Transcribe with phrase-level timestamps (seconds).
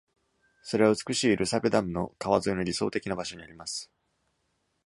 [0.63, 3.91] それは、美しいルサペダムの川沿いの理想的な場所にあります。